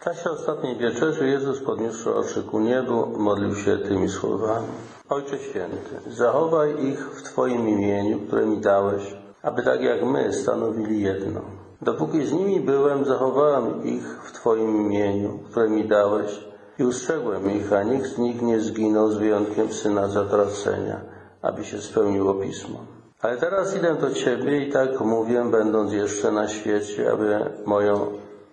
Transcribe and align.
W 0.00 0.04
czasie 0.04 0.30
ostatniej 0.30 0.76
wieczerzy 0.76 1.28
Jezus 1.28 1.60
podniósł 1.60 2.10
oczy 2.10 2.42
ku 2.42 2.60
niebu, 2.60 3.06
modlił 3.06 3.54
się 3.56 3.78
tymi 3.78 4.08
słowami. 4.08 4.66
Ojcze 5.08 5.38
Święty, 5.38 6.10
zachowaj 6.10 6.84
ich 6.84 7.10
w 7.10 7.22
Twoim 7.22 7.68
imieniu, 7.68 8.18
które 8.18 8.46
mi 8.46 8.58
dałeś, 8.58 9.16
aby 9.42 9.62
tak 9.62 9.82
jak 9.82 10.04
my 10.04 10.32
stanowili 10.32 11.02
jedno. 11.02 11.40
Dopóki 11.82 12.26
z 12.26 12.32
nimi 12.32 12.60
byłem, 12.60 13.04
zachowałem 13.04 13.84
ich 13.84 14.22
w 14.24 14.32
Twoim 14.32 14.76
imieniu, 14.76 15.38
które 15.50 15.68
mi 15.68 15.88
dałeś 15.88 16.44
i 16.78 16.84
ustrzegłem 16.84 17.50
ich, 17.50 17.72
a 17.72 17.82
nikt 17.82 18.06
z 18.06 18.18
nich 18.18 18.42
nie 18.42 18.60
zginął 18.60 19.10
z 19.10 19.16
wyjątkiem 19.16 19.72
Syna 19.72 20.08
zatracenia, 20.08 21.00
aby 21.42 21.64
się 21.64 21.78
spełniło 21.80 22.34
Pismo. 22.34 22.78
Ale 23.22 23.36
teraz 23.36 23.76
idę 23.76 23.94
do 23.94 24.10
Ciebie 24.10 24.66
i 24.66 24.72
tak 24.72 25.00
mówię, 25.00 25.44
będąc 25.50 25.92
jeszcze 25.92 26.32
na 26.32 26.48
świecie, 26.48 27.12
aby 27.12 27.38
moją 27.66 28.06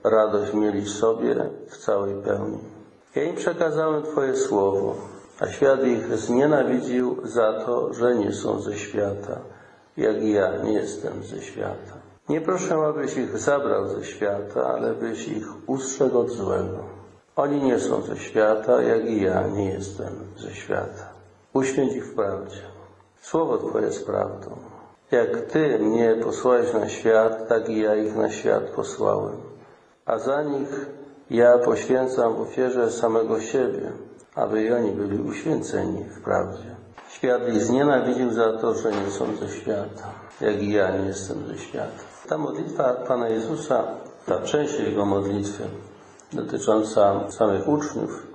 radość 0.04 0.54
mieli 0.54 0.90
sobie 0.90 1.36
w 1.68 1.78
całej 1.78 2.16
pełni. 2.16 2.58
Ja 3.16 3.24
im 3.24 3.36
przekazałem 3.36 4.04
Twoje 4.04 4.36
słowo, 4.36 4.96
a 5.40 5.48
świat 5.48 5.84
ich 5.84 6.18
znienawidził 6.18 7.18
za 7.24 7.54
to, 7.66 7.94
że 7.94 8.16
nie 8.16 8.34
są 8.34 8.62
ze 8.62 8.78
świata, 8.78 9.40
jak 9.98 10.24
i 10.24 10.32
ja 10.32 10.58
nie 10.64 10.74
jestem 10.74 11.24
ze 11.24 11.42
świata. 11.42 11.94
Nie 12.30 12.42
proszę, 12.42 12.76
abyś 12.76 13.18
ich 13.18 13.38
zabrał 13.38 13.88
ze 13.88 14.04
świata, 14.06 14.68
ale 14.68 14.94
byś 14.94 15.28
ich 15.28 15.70
ustrzegł 15.70 16.20
od 16.20 16.30
złego. 16.30 16.80
Oni 17.36 17.64
nie 17.64 17.80
są 17.80 18.02
ze 18.02 18.18
świata, 18.18 18.82
jak 18.82 19.06
i 19.06 19.22
ja 19.22 19.48
nie 19.48 19.70
jestem 19.74 20.14
ze 20.38 20.54
świata. 20.54 21.10
Uświęć 21.54 21.96
ich 21.96 22.06
w 22.06 22.16
prawdzie. 22.16 22.62
Słowo 23.22 23.58
Twoje 23.58 23.86
jest 23.86 24.06
prawdą. 24.06 24.50
Jak 25.12 25.42
Ty 25.42 25.80
mnie 25.80 26.16
posłałeś 26.24 26.74
na 26.74 26.90
świat, 26.90 27.48
tak 27.48 27.70
i 27.70 27.82
ja 27.82 27.96
ich 27.96 28.16
na 28.16 28.30
świat 28.30 28.64
posłałem. 28.64 29.36
A 30.08 30.20
za 30.20 30.44
nich 30.44 30.86
ja 31.30 31.58
poświęcam 31.58 32.42
ofierze 32.42 32.92
samego 32.92 33.42
siebie, 33.42 33.92
aby 34.36 34.64
i 34.64 34.74
oni 34.74 34.92
byli 34.92 35.22
uświęceni 35.22 36.04
w 36.04 36.22
prawdzie. 36.22 36.76
Świat 37.10 37.50
ich 37.50 37.62
znienawidził 37.62 38.32
za 38.32 38.54
to, 38.54 38.74
że 38.74 38.92
nie 38.92 39.12
są 39.12 39.36
ze 39.36 39.50
świata, 39.50 40.12
jak 40.42 40.62
i 40.62 40.72
ja 40.72 40.98
nie 40.98 41.06
jestem 41.06 41.48
ze 41.48 41.58
świata. 41.58 42.00
Ta 42.30 42.38
modlitwa 42.38 42.94
Pana 42.94 43.30
Jezusa, 43.30 43.84
ta 44.26 44.42
część 44.42 44.80
Jego 44.80 45.06
modlitwy 45.06 45.64
dotycząca 46.34 47.32
samych 47.32 47.68
uczniów, 47.68 48.28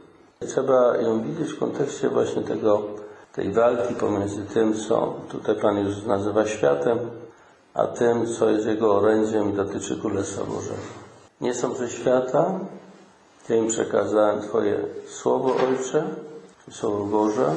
trzeba 0.47 0.97
ją 0.97 1.23
widzieć 1.23 1.53
w 1.53 1.59
kontekście 1.59 2.09
właśnie 2.09 2.43
tego, 2.43 2.83
tej 3.33 3.53
walki 3.53 3.95
pomiędzy 3.95 4.43
tym, 4.43 4.75
co 4.75 5.15
tutaj 5.29 5.57
Pan 5.57 5.79
Jezus 5.79 6.07
nazywa 6.07 6.47
światem, 6.47 6.99
a 7.75 7.87
tym, 7.87 8.27
co 8.27 8.51
jest 8.51 8.67
Jego 8.67 8.97
orędziem 8.97 9.51
i 9.51 9.53
dotyczy 9.53 10.01
Królestwa 10.01 10.45
Bożego. 10.45 11.02
Nie 11.43 11.55
są 11.55 11.75
ze 11.75 11.91
świata, 11.91 12.59
ja 13.49 13.57
im 13.57 13.69
przekazałem 13.69 14.43
Twoje 14.43 14.79
Słowo 15.09 15.57
Ojcze, 15.69 16.05
Słowo 16.71 17.05
Boże 17.05 17.55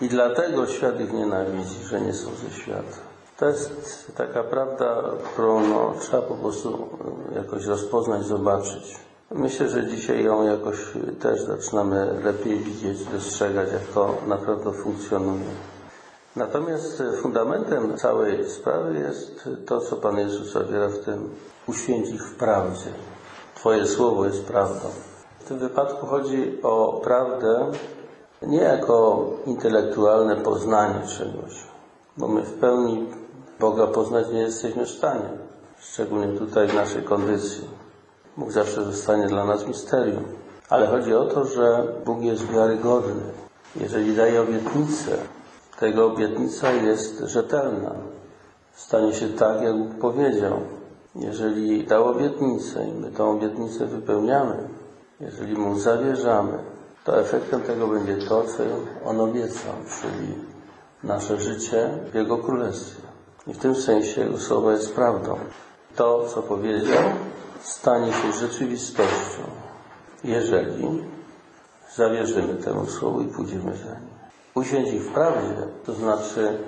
i 0.00 0.08
dlatego 0.08 0.66
świat 0.66 1.00
ich 1.00 1.12
nienawidzi, 1.12 1.84
że 1.84 2.00
nie 2.00 2.14
są 2.14 2.28
ze 2.34 2.50
świata. 2.50 2.96
To 3.38 3.48
jest 3.48 4.12
taka 4.16 4.42
prawda, 4.44 5.02
którą 5.32 5.68
no, 5.68 5.94
trzeba 6.00 6.22
po 6.22 6.34
prostu 6.34 6.88
jakoś 7.36 7.64
rozpoznać, 7.66 8.24
zobaczyć. 8.24 8.96
Myślę, 9.30 9.68
że 9.68 9.86
dzisiaj 9.86 10.24
ją 10.24 10.42
jakoś 10.42 10.76
też 11.20 11.40
zaczynamy 11.40 12.20
lepiej 12.24 12.58
widzieć, 12.58 13.04
dostrzegać, 13.04 13.72
jak 13.72 13.82
to 13.94 14.14
naprawdę 14.26 14.72
funkcjonuje. 14.72 15.50
Natomiast 16.36 17.02
fundamentem 17.22 17.96
całej 17.96 18.50
sprawy 18.50 18.98
jest 18.98 19.48
to, 19.66 19.80
co 19.80 19.96
Pan 19.96 20.18
Jezus 20.18 20.52
zawiera 20.52 20.88
w 20.88 20.98
tym 20.98 21.30
uświęć 21.66 22.08
ich 22.08 22.22
w 22.22 22.34
prawdzie. 22.34 22.90
Twoje 23.54 23.86
słowo 23.86 24.26
jest 24.26 24.44
prawdą. 24.44 24.88
W 25.38 25.44
tym 25.44 25.58
wypadku 25.58 26.06
chodzi 26.06 26.62
o 26.62 27.00
prawdę 27.04 27.70
nie 28.42 28.58
jako 28.58 29.26
intelektualne 29.46 30.36
poznanie 30.36 31.06
czegoś, 31.06 31.64
bo 32.16 32.28
my 32.28 32.42
w 32.42 32.52
pełni 32.52 33.06
Boga 33.60 33.86
poznać 33.86 34.28
nie 34.32 34.40
jesteśmy 34.40 34.86
w 34.86 34.90
stanie, 34.90 35.28
szczególnie 35.80 36.38
tutaj 36.38 36.68
w 36.68 36.74
naszej 36.74 37.02
kondycji. 37.02 37.68
Bóg 38.36 38.52
zawsze 38.52 38.84
zostanie 38.84 39.26
dla 39.26 39.44
nas 39.44 39.66
misterium. 39.66 40.24
Ale 40.68 40.86
chodzi 40.86 41.14
o 41.14 41.24
to, 41.24 41.44
że 41.44 41.84
Bóg 42.04 42.20
jest 42.20 42.46
wiarygodny. 42.46 43.22
Jeżeli 43.76 44.16
daje 44.16 44.40
obietnicę, 44.40 45.16
to 45.80 45.86
Jego 45.86 46.06
obietnica 46.06 46.72
jest 46.72 47.20
rzetelna. 47.20 47.94
Stanie 48.74 49.14
się 49.14 49.28
tak, 49.28 49.62
jak 49.62 49.78
Bóg 49.78 49.94
powiedział. 49.94 50.60
Jeżeli 51.14 51.84
dał 51.86 52.08
obietnicę 52.08 52.88
i 52.88 52.92
my 52.92 53.10
tą 53.10 53.30
obietnicę 53.30 53.86
wypełniamy, 53.86 54.68
jeżeli 55.20 55.58
Mu 55.58 55.78
zawierzamy, 55.78 56.58
to 57.04 57.20
efektem 57.20 57.60
tego 57.60 57.86
będzie 57.88 58.16
to, 58.16 58.44
co 58.44 58.62
On 59.04 59.20
obiecał, 59.20 59.72
czyli 60.00 60.34
nasze 61.04 61.40
życie 61.40 61.90
w 62.12 62.14
Jego 62.14 62.38
Królestwie. 62.38 63.02
I 63.46 63.54
w 63.54 63.58
tym 63.58 63.74
sensie 63.74 64.20
Jego 64.20 64.38
słowo 64.38 64.70
jest 64.70 64.94
prawdą. 64.94 65.38
To, 65.96 66.28
co 66.28 66.42
powiedział, 66.42 67.04
stanie 67.62 68.12
się 68.12 68.32
rzeczywistością, 68.32 69.42
jeżeli 70.24 71.04
zawierzymy 71.96 72.54
temu 72.54 72.86
słowu 72.86 73.20
i 73.20 73.26
pójdziemy 73.26 73.76
za 73.76 74.00
nim. 74.00 74.09
Usiądź 74.54 74.88
ich 74.88 75.02
w 75.02 75.12
prawdzie, 75.12 75.56
to 75.86 75.92
znaczy 75.92 76.58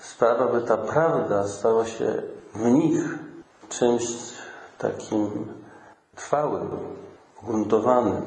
sprawa, 0.00 0.46
by 0.46 0.60
ta 0.60 0.76
prawda 0.76 1.48
stała 1.48 1.86
się 1.86 2.22
w 2.54 2.70
nich 2.70 3.18
czymś 3.68 4.02
takim 4.78 5.46
trwałym, 6.16 6.68
gruntowanym, 7.42 8.22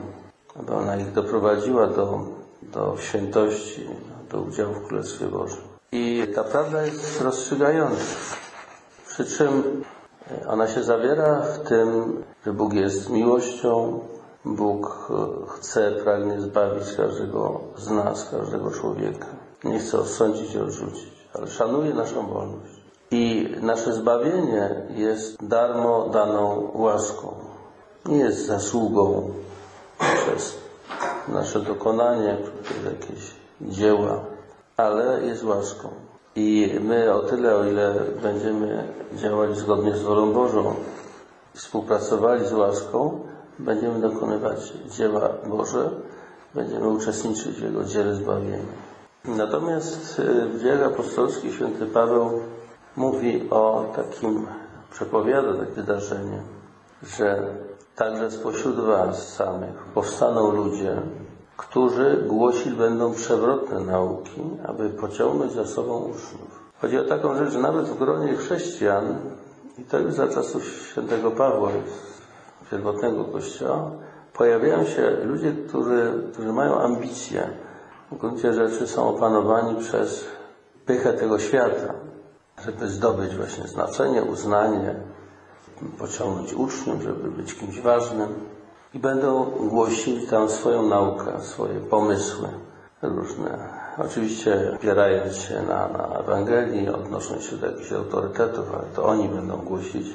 aby 0.60 0.74
ona 0.74 0.98
ich 0.98 1.12
doprowadziła 1.12 1.88
do, 1.88 2.20
do 2.62 2.98
świętości, 3.00 3.88
do 4.32 4.42
udziału 4.42 4.74
w 4.74 4.88
Królestwie 4.88 5.26
Bożym. 5.26 5.62
I 5.92 6.28
ta 6.36 6.44
prawda 6.44 6.86
jest 6.86 7.22
rozstrzygająca. 7.22 8.04
Przy 9.08 9.26
czym 9.26 9.84
ona 10.48 10.68
się 10.68 10.84
zawiera 10.84 11.42
w 11.42 11.60
tym, 11.60 12.24
że 12.46 12.54
Bóg 12.54 12.74
jest 12.74 13.10
miłością, 13.10 14.00
Bóg 14.46 15.10
chce, 15.48 15.92
pragnie 16.04 16.42
zbawić 16.42 16.94
każdego 16.98 17.60
z 17.78 17.90
nas, 17.90 18.30
każdego 18.30 18.72
człowieka. 18.72 19.28
Nie 19.64 19.80
chce 19.80 20.00
osądzić 20.00 20.56
i 20.56 20.60
odrzucić, 20.60 21.28
ale 21.34 21.48
szanuje 21.48 21.94
naszą 21.94 22.28
wolność. 22.28 22.76
I 23.12 23.54
nasze 23.62 23.94
zbawienie 23.94 24.70
jest 24.90 25.48
darmo 25.48 26.10
daną 26.10 26.72
łaską. 26.74 27.34
Nie 28.06 28.18
jest 28.18 28.46
zasługą 28.46 29.32
przez 29.98 30.58
nasze 31.28 31.60
dokonanie, 31.60 32.38
przez 32.64 32.86
jakieś 32.86 33.36
dzieła, 33.62 34.20
ale 34.78 35.26
jest 35.26 35.44
łaską. 35.44 35.90
I 36.36 36.80
my 36.82 37.14
o 37.14 37.20
tyle, 37.20 37.56
o 37.56 37.66
ile 37.66 37.96
będziemy 38.22 38.88
działać 39.14 39.58
zgodnie 39.58 39.96
z 39.96 40.02
wolą 40.02 40.34
Bożą, 40.34 40.76
współpracowali 41.54 42.48
z 42.48 42.54
łaską, 42.54 43.20
będziemy 43.60 44.00
dokonywać 44.00 44.74
dzieła 44.90 45.30
Boże, 45.50 45.92
będziemy 46.56 46.90
uczestniczyć 46.90 47.56
w 47.58 47.64
Jego 47.64 47.84
dziele 47.84 48.16
zbawienia. 48.16 48.66
Natomiast 49.26 50.22
w 50.54 50.62
dziele 50.62 50.86
apostolskich 50.86 51.54
święty 51.54 51.86
Paweł 51.86 52.40
mówi 52.96 53.50
o 53.50 53.86
takim, 53.96 54.48
przepowiada 54.92 55.54
takie 55.54 55.72
wydarzenie, 55.72 56.42
że 57.04 57.48
także 57.96 58.32
spośród 58.32 58.76
was 58.76 59.34
samych 59.34 59.86
powstaną 59.94 60.52
ludzie, 60.52 61.02
którzy 61.58 62.24
głosić 62.28 62.74
będą 62.74 63.14
przewrotne 63.14 63.80
nauki, 63.80 64.42
aby 64.66 64.90
pociągnąć 64.90 65.52
za 65.52 65.66
sobą 65.66 65.98
uczniów. 65.98 66.66
Chodzi 66.82 66.98
o 66.98 67.04
taką 67.04 67.36
rzecz, 67.38 67.50
że 67.50 67.60
nawet 67.60 67.86
w 67.86 67.98
gronie 67.98 68.36
chrześcijan, 68.36 69.16
i 69.78 69.84
to 69.84 70.00
już 70.00 70.14
za 70.14 70.28
czasów 70.28 70.66
świętego 70.92 71.32
Pawła, 71.32 71.70
pierwotnego 72.72 73.26
Kościoła, 73.26 73.92
pojawiają 74.34 74.86
się 74.86 75.12
ludzie, 75.24 75.54
którzy, 75.68 76.14
którzy 76.34 76.54
mają 76.54 76.80
ambicje, 76.80 77.50
w 78.12 78.18
gruncie 78.18 78.54
rzeczy 78.54 78.88
są 78.88 79.10
opanowani 79.10 79.76
przez 79.76 80.26
pychę 80.86 81.14
tego 81.14 81.40
świata, 81.40 81.94
żeby 82.66 82.88
zdobyć 82.88 83.36
właśnie 83.36 83.68
znaczenie, 83.68 84.24
uznanie, 84.24 84.96
pociągnąć 86.00 86.54
uczniów, 86.54 87.02
żeby 87.02 87.32
być 87.32 87.56
kimś 87.56 87.82
ważnym 87.82 88.30
i 88.94 89.00
będą 89.00 89.46
głosili 89.46 90.28
tam 90.28 90.50
swoją 90.50 90.82
naukę, 90.82 91.42
swoje 91.42 91.80
pomysły 91.80 92.50
różne. 93.02 93.70
Oczywiście 93.98 94.72
opierając 94.76 95.36
się 95.36 95.62
na, 95.62 95.88
na 95.88 96.20
Ewangelii, 96.20 96.90
odnosząc 96.90 97.44
się 97.44 97.56
do 97.56 97.68
jakichś 97.68 97.92
autorytetów, 97.92 98.66
ale 98.74 98.84
to 98.96 99.06
oni 99.06 99.30
będą 99.30 99.58
głosić, 99.58 100.08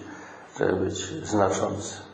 żeby 0.58 0.72
być 0.72 0.96
znaczący. 1.26 2.09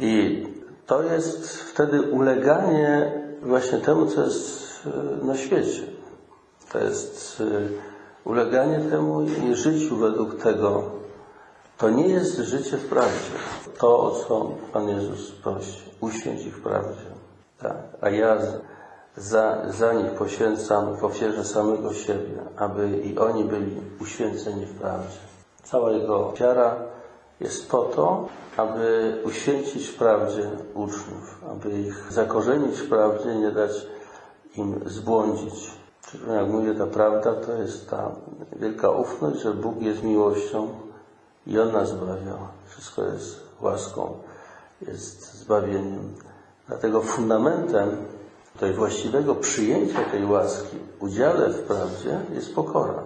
I 0.00 0.46
to 0.86 1.02
jest 1.02 1.62
wtedy 1.62 2.02
uleganie 2.02 3.12
właśnie 3.42 3.78
temu, 3.78 4.06
co 4.06 4.24
jest 4.24 4.68
na 5.22 5.36
świecie. 5.36 5.82
To 6.72 6.78
jest 6.78 7.42
uleganie 8.24 8.80
temu 8.80 9.22
i 9.22 9.54
życiu 9.54 9.96
według 9.96 10.42
tego. 10.42 10.82
To 11.78 11.90
nie 11.90 12.08
jest 12.08 12.36
życie 12.36 12.76
w 12.76 12.88
prawdzie. 12.88 13.30
to, 13.78 14.00
o 14.00 14.10
co 14.10 14.50
Pan 14.72 14.88
Jezus 14.88 15.32
prosi. 15.32 15.78
Uświęć 16.00 16.46
ich 16.46 16.56
w 16.56 16.62
prawdzie. 16.62 17.06
Tak. 17.58 17.76
A 18.00 18.10
ja 18.10 18.38
za, 19.16 19.72
za 19.72 19.92
nich 19.92 20.10
poświęcam 20.10 20.96
w 20.96 21.04
ofierze 21.04 21.44
samego 21.44 21.94
siebie, 21.94 22.38
aby 22.56 22.98
i 22.98 23.18
oni 23.18 23.44
byli 23.44 23.80
uświęceni 24.00 24.66
w 24.66 24.74
prawdzie. 24.74 25.18
Cała 25.62 25.90
Jego 25.90 26.28
ofiara 26.28 26.76
jest 27.40 27.70
po 27.70 27.82
to, 27.82 28.28
aby 28.56 29.14
uświęcić 29.24 29.90
prawdzie 29.90 30.50
uczniów, 30.74 31.44
aby 31.50 31.80
ich 31.80 32.12
zakorzenić 32.12 32.78
w 32.78 32.88
prawdzie, 32.88 33.34
nie 33.34 33.50
dać 33.50 33.86
im 34.56 34.80
zbłądzić. 34.86 35.70
Czyli 36.10 36.22
jak 36.32 36.48
mówię, 36.48 36.74
ta 36.74 36.86
prawda 36.86 37.34
to 37.34 37.52
jest 37.52 37.90
ta 37.90 38.10
wielka 38.56 38.90
ufność, 38.90 39.40
że 39.40 39.54
Bóg 39.54 39.82
jest 39.82 40.02
miłością 40.02 40.68
i 41.46 41.58
On 41.58 41.72
nas 41.72 41.88
zbawia. 41.88 42.38
Wszystko 42.68 43.04
jest 43.04 43.40
łaską, 43.60 44.18
jest 44.82 45.34
zbawieniem. 45.34 46.14
Dlatego 46.68 47.02
fundamentem 47.02 47.96
tej 48.60 48.72
właściwego 48.72 49.34
przyjęcia 49.34 50.04
tej 50.10 50.24
łaski, 50.24 50.76
udziale 51.00 51.48
w 51.48 51.62
prawdzie 51.62 52.20
jest 52.34 52.54
pokora. 52.54 53.02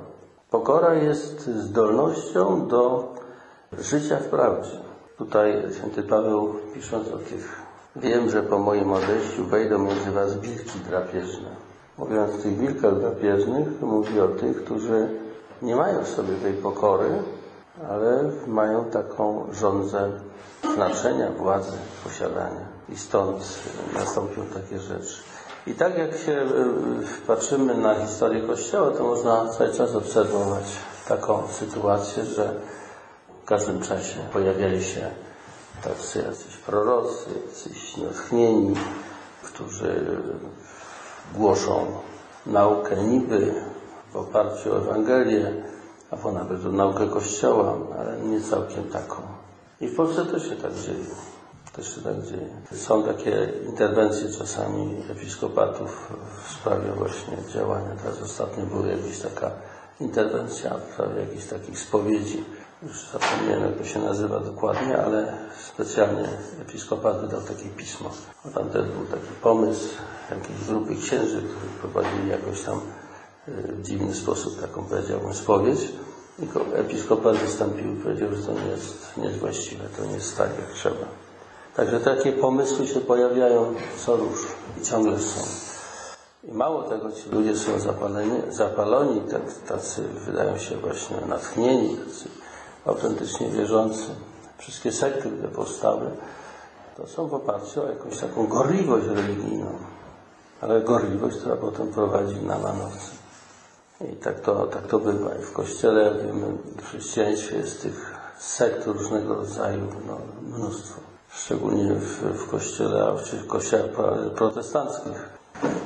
Pokora 0.51 0.95
jest 0.95 1.47
zdolnością 1.47 2.67
do 2.67 3.13
życia 3.79 4.17
w 4.17 4.27
prawdzie. 4.27 4.71
Tutaj 5.19 5.63
święty 5.79 6.03
Paweł 6.03 6.55
pisząc 6.75 7.09
o 7.09 7.19
tych, 7.19 7.61
wiem, 7.97 8.31
że 8.31 8.43
po 8.43 8.59
moim 8.59 8.93
odejściu 8.93 9.45
wejdą 9.45 9.79
między 9.79 10.11
was 10.11 10.39
wilki 10.39 10.79
drapieżne. 10.89 11.49
Mówiąc 11.99 12.35
o 12.35 12.39
tych 12.39 12.59
wilkach 12.59 13.01
drapieżnych, 13.01 13.81
mówi 13.81 14.21
o 14.21 14.29
tych, 14.29 14.65
którzy 14.65 15.09
nie 15.63 15.77
mają 15.77 16.05
w 16.05 16.09
sobie 16.09 16.35
tej 16.35 16.53
pokory, 16.53 17.11
ale 17.89 18.31
mają 18.47 18.85
taką 18.85 19.47
żądzę 19.53 20.11
znaczenia, 20.75 21.31
władzy, 21.31 21.79
posiadania. 22.05 22.67
I 22.89 22.97
stąd 22.97 23.59
nastąpią 23.95 24.43
takie 24.55 24.79
rzeczy. 24.79 25.23
I 25.67 25.75
tak 25.75 25.99
jak 25.99 26.17
się 26.17 26.33
y, 26.33 27.27
patrzymy 27.27 27.75
na 27.75 27.95
historię 27.95 28.43
Kościoła, 28.43 28.91
to 28.91 29.05
można 29.05 29.49
cały 29.49 29.73
czas 29.73 29.95
obserwować 29.95 30.65
taką 31.09 31.49
sytuację, 31.49 32.25
że 32.25 32.55
każdym 33.53 33.81
czasie 33.81 34.21
pojawiali 34.33 34.85
się 34.85 35.11
tacy 35.85 36.19
jacyś 36.19 36.57
prorocy, 36.57 37.31
jacyś 37.47 37.97
natchnieni, 37.97 38.75
którzy 39.43 40.21
głoszą 41.35 41.87
naukę 42.47 42.97
niby 42.97 43.55
w 44.13 44.17
oparciu 44.17 44.73
o 44.73 44.79
Ewangelię, 44.79 45.53
albo 46.11 46.33
nawet 46.33 46.67
o 46.67 46.69
naukę 46.69 47.09
Kościoła, 47.09 47.79
ale 47.99 48.21
nie 48.21 48.41
całkiem 48.41 48.85
taką. 48.85 49.17
I 49.81 49.89
w 49.89 49.97
Polsce 49.97 50.27
też 50.27 50.49
się 50.49 50.57
tak 50.57 50.75
dzieje. 50.75 51.05
Też 51.77 51.95
się 51.95 52.01
tak 52.01 52.23
dzieje. 52.23 52.49
Są 52.73 53.03
takie 53.03 53.53
interwencje 53.67 54.29
czasami 54.39 55.03
episkopatów 55.11 56.13
w 56.45 56.53
sprawie 56.53 56.93
właśnie 56.93 57.37
działania. 57.55 57.97
Teraz 58.03 58.23
ostatnio 58.23 58.67
była 58.67 58.87
jakaś 58.87 59.19
taka 59.19 59.51
interwencja 60.01 60.75
w 60.75 60.93
sprawie 60.93 61.21
jakichś 61.21 61.45
takich 61.45 61.79
spowiedzi. 61.79 62.45
Już 62.87 63.07
zapomniałem, 63.13 63.63
jak 63.63 63.79
to 63.79 63.85
się 63.85 63.99
nazywa 63.99 64.41
dokładnie, 64.41 64.99
ale 64.99 65.33
specjalnie 65.75 66.29
episkopat 66.63 67.21
wydał 67.21 67.41
takie 67.41 67.65
pismo. 67.69 68.11
Tam 68.55 68.69
też 68.71 68.89
był 68.89 69.07
taki 69.07 69.33
pomysł 69.43 69.89
jakiejś 70.31 70.65
grupy 70.69 70.97
księży, 70.97 71.43
którzy 71.43 71.67
prowadzili 71.81 72.29
jakoś 72.29 72.63
tam 72.63 72.81
y, 73.49 73.53
w 73.53 73.83
dziwny 73.83 74.15
sposób 74.15 74.61
taką, 74.61 74.85
powiedziałbym, 74.85 75.35
spowiedź. 75.35 75.81
I 76.39 76.47
ko- 76.47 76.67
episkopat 76.75 77.37
wystąpił 77.37 77.93
i 77.93 77.97
powiedział, 77.97 78.29
że 78.35 78.43
to 78.43 78.53
nie 78.53 78.67
jest, 78.67 79.17
nie 79.17 79.25
jest 79.25 79.39
właściwe, 79.39 79.85
to 79.97 80.05
nie 80.05 80.15
jest 80.15 80.37
tak, 80.39 80.49
jak 80.59 80.71
trzeba. 80.75 81.07
Także 81.77 82.01
takie 82.01 82.33
pomysły 82.33 82.87
się 82.87 83.01
pojawiają 83.01 83.75
co 84.07 84.17
róż 84.17 84.39
i 84.81 84.85
ciągle 84.85 85.19
są. 85.19 85.41
I 86.45 86.53
mało 86.53 86.83
tego, 86.83 87.13
ci 87.13 87.31
ludzie 87.31 87.57
są 87.57 87.79
zapaleni, 87.81 88.41
zapaloni, 88.51 89.21
tak, 89.21 89.43
tacy 89.69 90.03
wydają 90.03 90.59
się 90.59 90.77
właśnie 90.77 91.17
natchnieni, 91.29 91.97
tacy 91.97 92.29
autentycznie 92.87 93.49
wierzący. 93.51 94.07
Wszystkie 94.59 94.93
sekty, 94.93 95.31
które 95.31 95.49
powstały, 95.49 96.11
to 96.97 97.07
są 97.07 97.29
w 97.29 97.35
oparciu 97.35 97.83
o 97.83 97.87
jakąś 97.87 98.19
taką 98.19 98.47
gorliwość 98.47 99.07
religijną, 99.07 99.79
ale 100.61 100.81
gorliwość, 100.81 101.37
która 101.37 101.57
potem 101.57 101.93
prowadzi 101.93 102.37
na 102.37 102.59
manowce. 102.59 103.11
I 104.13 104.17
tak 104.17 104.41
to, 104.41 104.67
tak 104.67 104.87
to 104.87 104.99
bywa. 104.99 105.35
I 105.35 105.43
w 105.43 105.53
Kościele, 105.53 106.15
wiemy, 106.15 106.47
w 106.77 106.89
chrześcijaństwie 106.89 107.57
jest 107.57 107.83
tych 107.83 108.15
sekt 108.39 108.87
różnego 108.87 109.35
rodzaju 109.35 109.87
no, 110.07 110.19
mnóstwo. 110.43 111.01
Szczególnie 111.31 111.95
w, 111.95 112.23
w 112.23 112.51
Kościele, 112.51 113.07
a 113.07 113.13
w 113.13 113.47
kościołach 113.47 113.89
pro- 113.91 114.17
protestanckich. 114.37 115.29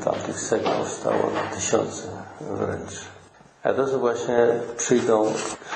Tam 0.04 0.14
tych 0.14 0.40
sekt 0.40 0.64
powstało 0.64 1.30
na 1.34 1.56
tysiące 1.56 2.02
wręcz. 2.40 3.15
A 3.66 3.72
to, 3.72 3.86
że 3.86 3.98
właśnie 3.98 4.60
przyjdą, 4.76 5.32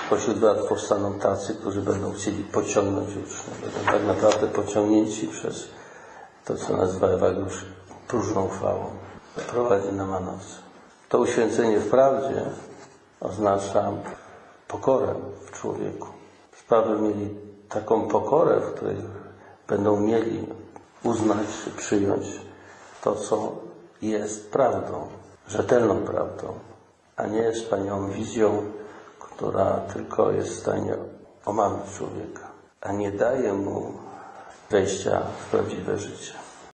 spośród 0.07 0.39
was 0.39 0.67
powstaną 0.69 1.19
tacy, 1.19 1.55
którzy 1.55 1.83
będą 1.83 2.13
chcieli 2.13 2.45
pociągnąć 2.45 3.09
uczniów. 3.09 3.61
Będą 3.61 3.93
tak 3.93 4.05
naprawdę 4.05 4.47
pociągnięci 4.47 5.29
przez 5.29 5.69
to, 6.45 6.55
co 6.55 6.77
nazywa 6.77 7.07
Ewageusz 7.07 7.65
próżną 8.09 8.49
chwałą. 8.49 8.87
Prowadzi 9.51 9.93
na 9.93 10.07
manowce. 10.07 10.55
To 11.09 11.19
uświęcenie 11.19 11.79
w 11.79 11.91
prawdzie 11.91 12.43
oznacza 13.21 13.93
pokorę 14.69 15.15
w 15.47 15.51
człowieku. 15.51 16.09
Sprawy 16.59 16.99
mieli 17.03 17.35
taką 17.69 18.09
pokorę, 18.09 18.61
w 18.61 18.75
której 18.75 18.97
będą 19.69 20.01
mieli 20.01 20.47
uznać 21.05 21.47
przyjąć 21.77 22.27
to, 23.03 23.15
co 23.15 23.53
jest 24.03 24.53
prawdą, 24.53 25.07
rzetelną 25.49 25.97
prawdą, 25.97 26.55
a 27.23 27.27
nie 27.27 27.53
wspaniałą 27.53 28.11
wizją, 28.11 28.63
która 29.19 29.81
tylko 29.93 30.33
jest 30.33 30.51
w 30.51 30.61
stanie 30.61 30.97
omamić 31.45 31.95
człowieka, 31.99 32.49
a 32.81 32.93
nie 32.93 33.13
daje 33.13 33.53
mu 33.53 33.93
wejścia 34.71 35.21
w 35.21 35.51
prawdziwe 35.51 35.99
życie. 35.99 36.40